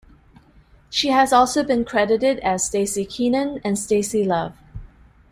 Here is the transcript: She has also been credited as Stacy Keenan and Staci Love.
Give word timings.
She 0.89 1.09
has 1.09 1.31
also 1.31 1.61
been 1.63 1.85
credited 1.85 2.39
as 2.39 2.63
Stacy 2.65 3.05
Keenan 3.05 3.61
and 3.63 3.77
Staci 3.77 4.25
Love. 4.25 4.57